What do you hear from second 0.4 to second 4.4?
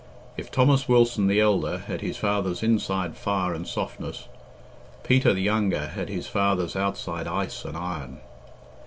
Thomas Wilson the elder had his father's inside fire and softness,